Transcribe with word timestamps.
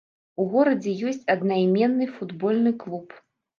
У 0.43 0.45
горадзе 0.53 0.93
ёсць 1.11 1.29
аднайменны 1.35 2.09
футбольны 2.17 2.75
клуб. 2.83 3.07